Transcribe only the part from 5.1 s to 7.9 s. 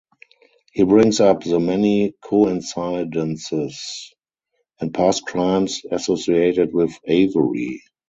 crimes associated with Avery.